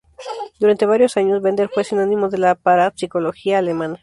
Durante 0.59 0.87
varios 0.87 1.15
años, 1.15 1.43
Bender 1.43 1.69
fue 1.71 1.83
sinónimo 1.83 2.27
de 2.27 2.39
la 2.39 2.55
parapsicología 2.55 3.59
alemana. 3.59 3.99